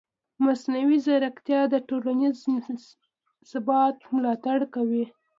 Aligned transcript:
مصنوعي 0.45 0.97
ځیرکتیا 1.05 1.61
د 1.69 1.75
ټولنیز 1.87 2.35
ثبات 3.49 3.97
ملاتړ 4.15 4.59
کوي. 4.75 5.05